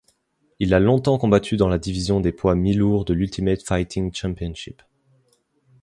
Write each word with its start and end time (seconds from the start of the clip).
Il 0.57 0.73
a 0.73 0.79
longtemps 0.79 1.19
combattu 1.19 1.57
dans 1.57 1.69
la 1.69 1.77
division 1.77 2.19
des 2.21 2.31
poids 2.31 2.55
mi-lourds 2.55 3.05
de 3.05 3.13
l'Ultimate 3.13 3.61
Fighting 3.61 4.11
Championship. 4.15 4.81